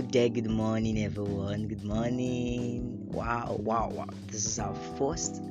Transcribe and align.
There, 0.00 0.28
good 0.28 0.48
morning, 0.48 0.96
everyone. 1.02 1.66
Good 1.66 1.82
morning. 1.82 3.08
Wow, 3.10 3.56
wow, 3.58 3.90
wow. 3.92 4.06
This 4.28 4.46
is 4.46 4.60
our 4.60 4.74
first 4.96 5.42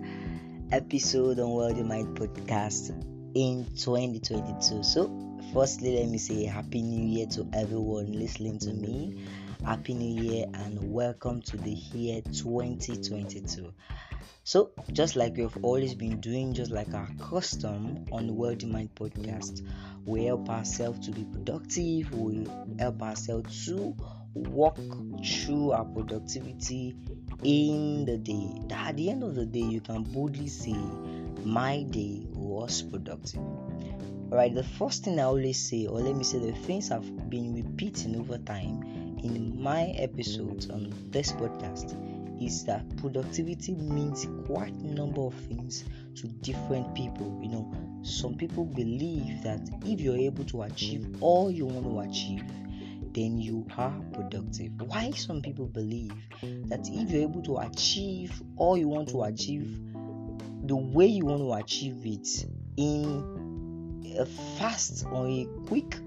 episode 0.71 1.37
on 1.39 1.51
Wealthy 1.51 1.83
Mind 1.83 2.17
podcast 2.17 2.91
in 3.35 3.65
2022. 3.75 4.83
So, 4.83 5.11
firstly, 5.53 5.97
let 5.97 6.07
me 6.07 6.17
say 6.17 6.45
Happy 6.45 6.81
New 6.81 7.05
Year 7.05 7.27
to 7.31 7.45
everyone 7.51 8.13
listening 8.13 8.57
to 8.59 8.73
me. 8.73 9.27
Happy 9.65 9.93
New 9.93 10.23
Year 10.23 10.45
and 10.53 10.93
welcome 10.93 11.41
to 11.41 11.57
the 11.57 11.71
year 11.71 12.21
2022. 12.21 13.73
So, 14.45 14.71
just 14.93 15.17
like 15.17 15.35
we've 15.35 15.57
always 15.61 15.93
been 15.93 16.21
doing, 16.21 16.53
just 16.53 16.71
like 16.71 16.93
our 16.93 17.09
custom 17.19 18.05
on 18.13 18.33
Wealthy 18.33 18.67
Mind 18.67 18.95
podcast, 18.95 19.61
we 20.05 20.23
help 20.23 20.49
ourselves 20.49 21.05
to 21.05 21.11
be 21.11 21.25
productive, 21.25 22.13
we 22.13 22.47
help 22.79 23.01
ourselves 23.01 23.65
to 23.65 23.93
walk 24.33 24.77
through 25.23 25.71
our 25.71 25.85
productivity 25.85 26.95
in 27.43 28.05
the 28.05 28.17
day. 28.17 28.61
That 28.67 28.89
at 28.89 28.97
the 28.97 29.09
end 29.09 29.23
of 29.23 29.35
the 29.35 29.45
day, 29.45 29.59
you 29.61 29.81
can 29.81 30.03
boldly 30.03 30.47
say, 30.47 30.75
My 31.43 31.83
day 31.83 32.27
was 32.33 32.81
productive. 32.81 33.41
Alright, 34.29 34.53
the 34.53 34.63
first 34.63 35.05
thing 35.05 35.19
I 35.19 35.23
always 35.23 35.69
say, 35.69 35.87
or 35.87 36.01
let 36.01 36.15
me 36.15 36.23
say, 36.23 36.39
the 36.39 36.51
things 36.51 36.91
I've 36.91 37.29
been 37.29 37.53
repeating 37.53 38.19
over 38.19 38.37
time 38.37 38.83
in 39.23 39.61
my 39.61 39.85
episodes 39.97 40.69
on 40.69 40.93
this 41.11 41.31
podcast 41.31 41.95
is 42.41 42.65
that 42.65 42.83
productivity 42.97 43.73
means 43.73 44.27
quite 44.45 44.73
a 44.73 44.87
number 44.87 45.21
of 45.21 45.33
things 45.33 45.85
to 46.15 46.27
different 46.27 46.93
people. 46.93 47.39
You 47.41 47.49
know, 47.49 47.73
some 48.03 48.35
people 48.35 48.65
believe 48.65 49.41
that 49.43 49.61
if 49.85 50.01
you're 50.01 50.17
able 50.17 50.43
to 50.45 50.63
achieve 50.63 51.17
all 51.21 51.49
you 51.49 51.65
want 51.65 51.85
to 51.85 51.99
achieve, 52.11 52.43
then 53.17 53.39
you 53.39 53.65
are 53.75 53.99
productive. 54.13 54.71
Why 54.79 55.09
some 55.09 55.41
people 55.41 55.65
believe 55.65 56.13
that 56.67 56.87
if 56.87 57.09
you're 57.09 57.23
able 57.23 57.41
to 57.43 57.57
achieve 57.57 58.43
all 58.57 58.77
you 58.77 58.87
want 58.87 59.09
to 59.09 59.23
achieve 59.23 59.79
the 60.65 60.75
way 60.75 61.07
you 61.07 61.25
want 61.25 61.41
to 61.41 61.53
achieve 61.53 62.05
it 62.05 62.45
in 62.77 64.13
a 64.19 64.25
fast 64.59 65.03
or 65.11 65.27
a 65.27 65.47
quick 65.65 65.97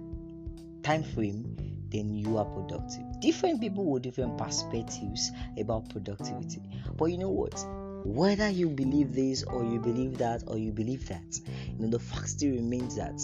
time 0.84 1.02
frame, 1.02 1.56
then 1.90 2.14
you 2.14 2.38
are 2.38 2.44
productive. 2.44 3.02
Different 3.18 3.60
people 3.60 3.90
with 3.90 4.04
different 4.04 4.38
perspectives 4.38 5.32
about 5.58 5.90
productivity. 5.90 6.62
But 6.96 7.06
you 7.06 7.18
know 7.18 7.30
what? 7.30 7.58
Whether 8.04 8.50
you 8.50 8.68
believe 8.68 9.16
this 9.16 9.42
or 9.42 9.64
you 9.64 9.80
believe 9.80 10.16
that 10.18 10.44
or 10.46 10.58
you 10.58 10.70
believe 10.70 11.08
that, 11.08 11.40
you 11.66 11.80
know 11.80 11.88
the 11.88 11.98
fact 11.98 12.28
still 12.28 12.52
remains 12.52 12.94
that 12.94 13.20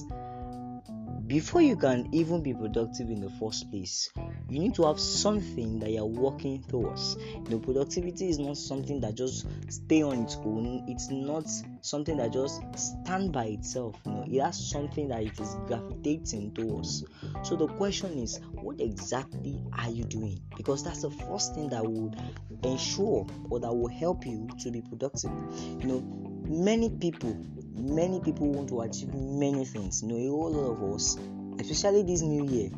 before 1.27 1.60
you 1.60 1.77
can 1.77 2.08
even 2.12 2.42
be 2.42 2.55
productive 2.55 3.10
in 3.10 3.20
the 3.20 3.30
first 3.30 3.69
place, 3.70 4.10
you 4.48 4.60
need 4.60 4.74
to 4.74 4.84
have 4.86 5.00
something 5.00 5.80
that 5.80 5.91
you're 5.91 6.05
working 6.05 6.62
towards. 6.69 7.16
You 7.16 7.50
know, 7.50 7.58
productivity 7.58 8.28
is 8.28 8.38
not 8.38 8.56
something 8.56 9.00
that 9.00 9.16
just 9.16 9.47
stay 9.69 10.02
on 10.02 10.22
its 10.22 10.36
own. 10.36 10.84
It's 10.88 11.10
not 11.10 11.50
something 11.80 12.16
that 12.19 12.32
just 12.32 12.60
stand 12.77 13.32
by 13.32 13.47
itself. 13.47 13.97
You 14.06 14.12
know, 14.12 14.24
it 14.28 14.41
has 14.41 14.70
something 14.70 15.08
that 15.08 15.22
it 15.22 15.41
is 15.41 15.56
gravitating 15.66 16.52
towards. 16.52 17.04
So 17.42 17.56
the 17.56 17.66
question 17.66 18.19
is, 18.19 18.38
what 18.52 18.80
exactly 18.80 19.64
are 19.77 19.91
you 19.91 20.04
doing? 20.04 20.41
Because 20.56 20.84
that's 20.84 21.02
the 21.02 21.10
first 21.10 21.54
thing 21.54 21.70
that 21.70 21.84
would 21.84 22.16
ensure 22.62 23.27
or 23.50 23.58
that 23.58 23.72
will 23.72 23.88
help 23.88 24.24
you 24.27 24.48
to 24.60 24.70
be 24.70 24.80
productive. 24.80 25.32
You 25.80 25.86
know, 25.86 26.00
many 26.48 26.91
people 26.91 27.36
many 27.77 28.20
people 28.20 28.48
want 28.48 28.69
to 28.70 28.80
achieve 28.80 29.14
many 29.14 29.64
things. 29.64 30.02
You 30.02 30.08
know, 30.08 30.16
a 30.16 30.28
whole 30.28 30.50
lot 30.50 30.70
of 30.72 30.94
us, 30.94 31.16
especially 31.60 32.02
this 32.02 32.22
new 32.22 32.46
year, 32.46 32.70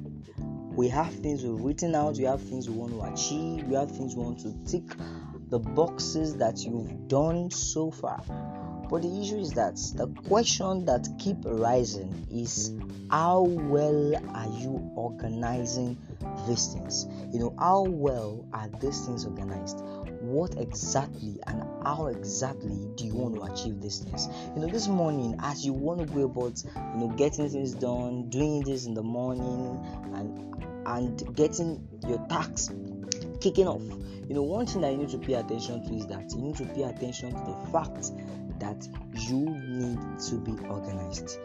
we 0.75 0.89
have 0.89 1.13
things 1.13 1.43
we've 1.43 1.61
written 1.61 1.95
out, 1.95 2.17
we 2.17 2.25
have 2.25 2.41
things 2.41 2.69
we 2.69 2.77
want 2.77 2.93
to 2.93 3.03
achieve, 3.13 3.67
we 3.67 3.75
have 3.75 3.91
things 3.91 4.15
we 4.15 4.23
want 4.23 4.41
to 4.41 4.55
tick 4.65 4.97
the 5.51 5.59
boxes 5.59 6.37
that 6.37 6.59
you've 6.59 7.09
done 7.09 7.51
so 7.51 7.91
far. 7.91 8.23
But 8.91 9.03
the 9.03 9.21
issue 9.21 9.39
is 9.39 9.53
that 9.53 9.77
the 9.97 10.07
question 10.29 10.87
that 10.87 11.07
keep 11.19 11.45
arising 11.45 12.27
is 12.31 12.73
how 13.11 13.43
well 13.43 14.15
are 14.35 14.61
you 14.61 14.91
organizing 14.95 15.99
these 16.47 16.73
things? 16.73 17.07
You 17.33 17.41
know, 17.41 17.55
how 17.59 17.83
well 17.83 18.47
are 18.53 18.69
these 18.81 19.05
things 19.05 19.27
organized? 19.27 19.79
What 20.21 20.57
exactly 20.59 21.39
and 21.47 21.63
how 21.85 22.07
exactly 22.07 22.89
do 22.97 23.05
you 23.05 23.15
want 23.15 23.37
to 23.37 23.43
achieve 23.43 23.81
these 23.81 24.01
things? 24.01 24.29
You 24.55 24.63
know 24.63 24.69
this 24.69 24.89
morning 24.89 25.37
as 25.41 25.65
you 25.65 25.73
want 25.73 26.01
to 26.01 26.07
go 26.07 26.25
about 26.25 26.63
you 26.65 27.01
know 27.01 27.09
getting 27.17 27.49
things 27.49 27.73
done 27.75 28.29
doing 28.29 28.63
this 28.63 28.87
in 28.87 28.95
the 28.95 29.03
morning 29.03 29.85
and 30.15 30.49
and 30.87 31.37
getting 31.37 31.87
your 32.07 32.19
tasks 32.29 32.71
kicking 33.41 33.69
off 33.69 33.83
you 34.29 34.35
know 34.35 34.43
one 34.43 34.67
thing 34.67 34.83
that 34.83 34.93
you 34.93 34.99
need 34.99 35.09
to 35.11 35.19
pay 35.19 35.35
attention 35.35 35.87
to 35.87 35.95
is 35.95 36.07
that 36.07 36.31
you 36.33 36.41
need 36.41 36.57
to 36.57 36.65
pay 36.65 36.83
attention 36.83 37.31
to 37.31 37.57
the 37.65 37.71
fact 37.73 38.13
that 38.61 38.87
you 39.13 39.39
need 39.41 39.99
to 40.29 40.37
be 40.37 40.53
organized. 40.67 41.39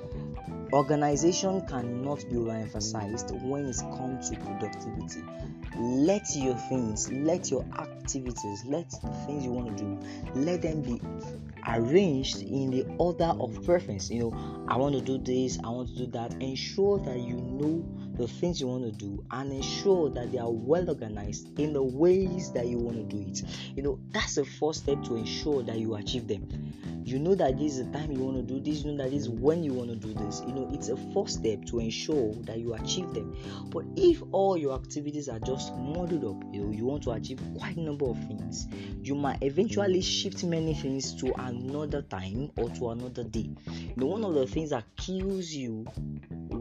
Organization 0.73 1.61
cannot 1.67 2.19
be 2.29 2.35
overemphasized 2.35 3.31
when 3.43 3.65
it 3.67 3.77
comes 3.95 4.29
to 4.31 4.37
productivity. 4.37 5.21
Let 5.77 6.35
your 6.35 6.55
things 6.55 7.11
let 7.11 7.51
your 7.51 7.65
activities 7.77 8.63
let 8.65 8.89
the 8.89 9.09
things 9.25 9.43
you 9.43 9.51
want 9.51 9.77
to 9.77 9.83
do 9.83 9.99
let 10.35 10.61
them 10.61 10.81
be 10.81 11.01
arranged 11.67 12.41
in 12.41 12.71
the 12.71 12.85
order 12.97 13.33
of 13.39 13.63
preference. 13.65 14.09
You 14.09 14.19
know 14.31 14.65
i 14.67 14.77
want 14.77 14.95
to 14.95 15.01
do 15.01 15.17
this 15.17 15.59
i 15.63 15.69
want 15.69 15.89
to 15.89 15.95
do 15.95 16.11
that. 16.11 16.33
Ensure 16.41 16.99
that 16.99 17.19
you 17.19 17.35
know 17.35 17.83
the 18.15 18.27
things 18.27 18.61
you 18.61 18.67
want 18.67 18.83
to 18.83 18.91
do 18.91 19.23
and 19.31 19.51
ensure 19.51 20.09
that 20.11 20.31
they 20.31 20.37
are 20.37 20.51
well 20.51 20.87
organized 20.89 21.59
in 21.59 21.73
the 21.73 21.83
ways 21.83 22.51
that 22.53 22.67
you 22.67 22.77
want 22.77 22.97
to 22.97 23.03
do 23.03 23.25
it. 23.27 23.41
You 23.75 23.83
know 23.83 23.99
that's 24.11 24.35
the 24.35 24.45
first 24.45 24.83
step 24.83 25.03
to 25.05 25.15
ensure 25.15 25.63
that 25.63 25.77
you 25.77 25.95
achieve 25.95 26.27
them. 26.27 26.47
You 27.05 27.19
know 27.19 27.35
that 27.35 27.57
this 27.57 27.77
is 27.77 27.85
the 27.85 27.91
time 27.97 28.11
you 28.11 28.19
want 28.19 28.37
to 28.37 28.43
do 28.43 28.61
this 28.61 28.83
you 28.83 28.91
know 28.91 29.03
that 29.03 29.11
this 29.11 29.23
is 29.23 29.29
when 29.29 29.63
you 29.63 29.73
want 29.73 29.89
to 29.89 29.95
do 29.95 30.13
this. 30.13 30.41
You 30.47 30.53
know 30.53 30.69
it's 30.71 30.89
a 30.89 30.97
first 31.13 31.39
step 31.39 31.65
to 31.65 31.79
ensure 31.79 32.33
that 32.43 32.59
you 32.59 32.73
achieve 32.73 33.13
them. 33.13 33.35
But 33.69 33.85
if 33.95 34.21
all 34.31 34.57
your 34.57 34.75
activities 34.75 35.27
are 35.27 35.39
just 35.39 35.75
modeled 35.75 36.23
up 36.23 36.53
you 36.53 36.61
know 36.61 36.71
you 36.71 36.85
want 36.85 37.03
to 37.03 37.11
achieve 37.11 37.41
quite 37.57 37.77
a 37.77 37.81
number 37.81 38.05
of 38.05 38.17
things 38.27 38.67
you 39.01 39.15
might 39.15 39.41
eventually 39.41 40.01
shift 40.01 40.43
many 40.43 40.73
things 40.73 41.13
to 41.15 41.33
another 41.41 42.01
time 42.03 42.51
or 42.57 42.69
to 42.69 42.89
another 42.89 43.23
day. 43.23 43.49
You 43.67 43.93
know 43.97 44.05
one 44.05 44.23
of 44.23 44.33
the 44.33 44.47
things 44.47 44.69
that 44.69 44.85
kills 44.95 45.51
you 45.51 45.85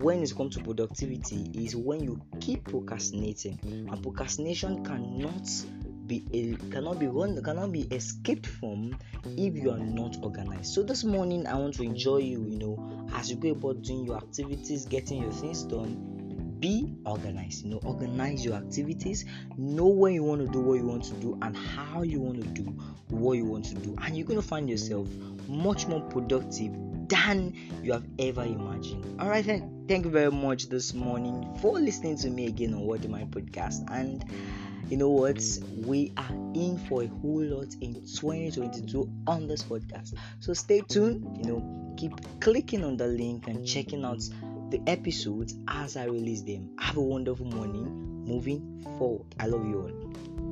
when 0.02 0.22
it 0.22 0.34
comes 0.36 0.56
to 0.56 0.62
productivity 0.62 1.48
is 1.54 1.76
when 1.76 2.02
you 2.02 2.20
keep 2.40 2.64
procrastinating. 2.64 3.58
And 3.62 4.02
procrastination 4.02 4.84
cannot 4.84 5.48
be 6.06 6.58
cannot 6.72 6.98
be 6.98 7.06
run 7.06 7.40
cannot 7.42 7.70
be 7.70 7.82
escaped 7.82 8.46
from 8.46 8.98
if 9.24 9.54
you 9.54 9.70
are 9.70 9.78
not 9.78 10.16
organized. 10.22 10.74
So 10.74 10.82
this 10.82 11.04
morning 11.04 11.46
i 11.46 11.54
want 11.54 11.74
to 11.74 11.84
enjoy 11.84 12.18
you 12.18 12.44
you 12.48 12.58
know 12.58 13.08
as 13.14 13.30
you 13.30 13.36
go 13.36 13.50
about 13.50 13.82
doing 13.82 14.04
your 14.06 14.16
activities 14.16 14.84
getting 14.86 15.22
your 15.22 15.32
things 15.32 15.62
done 15.62 16.12
be 16.62 16.95
organized 17.05 17.65
you 17.65 17.71
know 17.71 17.81
organize 17.84 18.45
your 18.45 18.55
activities 18.55 19.25
know 19.59 19.87
when 19.87 20.15
you 20.15 20.23
want 20.23 20.41
to 20.41 20.47
do 20.53 20.61
what 20.61 20.75
you 20.78 20.87
want 20.87 21.05
to 21.05 21.15
do 21.15 21.37
and 21.43 21.56
how 21.56 22.03
you 22.03 22.21
want 22.21 22.41
to 22.41 22.47
do 22.49 22.75
what 23.12 23.34
you 23.34 23.45
want 23.45 23.65
to 23.67 23.75
do. 23.75 23.97
And 24.03 24.17
you're 24.17 24.27
going 24.27 24.41
to 24.41 24.47
find 24.47 24.69
yourself 24.69 25.09
much 25.49 25.87
more 25.87 26.00
productive 26.00 26.73
than 27.09 27.55
you 27.83 27.93
have 27.93 28.06
ever 28.19 28.43
imagined. 28.43 29.21
All 29.21 29.28
right 29.28 29.45
then. 29.45 29.84
Thank 29.89 30.05
you 30.05 30.11
very 30.11 30.31
much 30.31 30.69
this 30.69 30.95
morning 30.95 31.56
for 31.61 31.78
listening 31.78 32.17
to 32.19 32.31
me 32.31 32.47
again 32.47 32.73
on 32.73 32.87
Wealthy 32.87 33.09
Mind 33.09 33.31
podcast. 33.31 33.84
And 33.91 34.25
you 34.89 34.97
know 34.97 35.11
what? 35.11 35.43
We 35.84 36.12
are 36.17 36.33
in 36.55 36.79
for 36.89 37.03
a 37.03 37.06
whole 37.06 37.43
lot 37.43 37.75
in 37.81 37.94
2022 37.94 39.11
on 39.27 39.47
this 39.47 39.62
podcast. 39.62 40.15
So 40.41 40.55
stay 40.55 40.81
tuned 40.81 41.39
you 41.39 41.53
know 41.53 41.94
keep 41.97 42.12
clicking 42.41 42.84
on 42.84 42.97
the 42.97 43.06
link 43.06 43.49
and 43.49 43.67
checking 43.67 44.05
out 44.05 44.23
the 44.72 44.80
episodes 44.90 45.54
as 45.69 45.98
i 45.98 46.04
release 46.04 46.40
them. 46.42 46.70
Have 46.78 46.96
a 46.96 47.02
wonderful 47.02 47.44
morning. 47.44 48.24
Moving 48.24 48.82
forward. 48.96 49.26
I 49.38 49.46
love 49.46 49.66
you 49.66 49.82
all 49.82 50.51